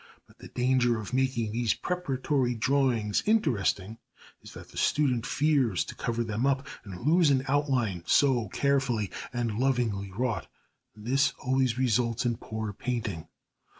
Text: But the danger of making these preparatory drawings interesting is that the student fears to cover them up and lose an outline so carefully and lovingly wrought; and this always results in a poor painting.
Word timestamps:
But 0.25 0.39
the 0.39 0.47
danger 0.47 0.99
of 0.99 1.13
making 1.13 1.51
these 1.51 1.75
preparatory 1.75 2.55
drawings 2.55 3.21
interesting 3.27 3.99
is 4.41 4.53
that 4.55 4.69
the 4.69 4.77
student 4.77 5.27
fears 5.27 5.85
to 5.85 5.93
cover 5.93 6.23
them 6.23 6.43
up 6.47 6.65
and 6.83 7.01
lose 7.05 7.29
an 7.29 7.45
outline 7.47 8.03
so 8.07 8.47
carefully 8.49 9.11
and 9.31 9.59
lovingly 9.59 10.11
wrought; 10.11 10.47
and 10.95 11.05
this 11.05 11.33
always 11.37 11.77
results 11.77 12.25
in 12.25 12.33
a 12.33 12.37
poor 12.37 12.73
painting. 12.73 13.27